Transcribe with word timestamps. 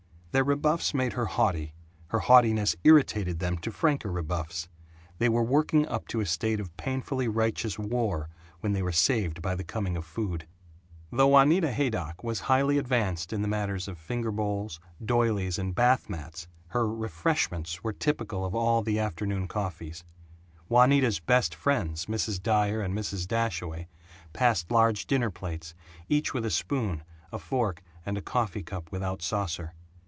Their 0.33 0.45
rebuffs 0.45 0.93
made 0.93 1.11
her 1.11 1.25
haughty; 1.25 1.73
her 2.07 2.19
haughtiness 2.19 2.77
irritated 2.85 3.39
them 3.39 3.57
to 3.57 3.69
franker 3.69 4.09
rebuffs; 4.09 4.69
they 5.17 5.27
were 5.27 5.43
working 5.43 5.85
up 5.89 6.07
to 6.07 6.21
a 6.21 6.25
state 6.25 6.61
of 6.61 6.73
painfully 6.77 7.27
righteous 7.27 7.77
war 7.77 8.29
when 8.61 8.71
they 8.71 8.81
were 8.81 8.93
saved 8.93 9.41
by 9.41 9.55
the 9.55 9.65
coming 9.65 9.97
of 9.97 10.05
food. 10.05 10.47
Though 11.11 11.27
Juanita 11.27 11.73
Haydock 11.73 12.23
was 12.23 12.39
highly 12.47 12.77
advanced 12.77 13.33
in 13.33 13.41
the 13.41 13.49
matters 13.49 13.89
of 13.89 13.97
finger 13.97 14.31
bowls, 14.31 14.79
doilies, 15.03 15.59
and 15.59 15.75
bath 15.75 16.09
mats, 16.09 16.47
her 16.67 16.87
"refreshments" 16.87 17.83
were 17.83 17.91
typical 17.91 18.45
of 18.45 18.55
all 18.55 18.81
the 18.83 18.99
afternoon 18.99 19.49
coffees. 19.49 20.05
Juanita's 20.69 21.19
best 21.19 21.53
friends, 21.53 22.05
Mrs. 22.05 22.41
Dyer 22.41 22.79
and 22.79 22.97
Mrs. 22.97 23.27
Dashaway, 23.27 23.87
passed 24.31 24.71
large 24.71 25.07
dinner 25.07 25.29
plates, 25.29 25.75
each 26.07 26.33
with 26.33 26.45
a 26.45 26.51
spoon, 26.51 27.03
a 27.33 27.37
fork, 27.37 27.81
and 28.05 28.17
a 28.17 28.21
coffee 28.21 28.63
cup 28.63 28.93
without 28.93 29.21
saucer. 29.21 29.73